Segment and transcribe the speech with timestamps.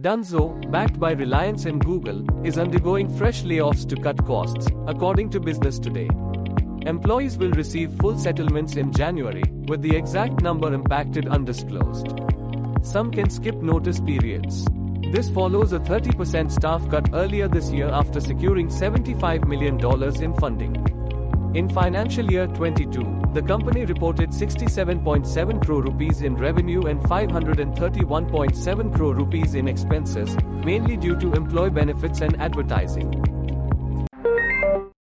[0.00, 5.40] Dunzo, backed by Reliance and Google, is undergoing fresh layoffs to cut costs, according to
[5.40, 6.08] Business Today.
[6.86, 12.08] Employees will receive full settlements in January, with the exact number impacted undisclosed.
[12.82, 14.66] Some can skip notice periods.
[15.12, 19.78] This follows a 30% staff cut earlier this year after securing $75 million
[20.22, 21.03] in funding.
[21.54, 29.14] In financial year 22, the company reported 67.7 crore rupees in revenue and 531.7 crore
[29.14, 33.33] rupees in expenses, mainly due to employee benefits and advertising.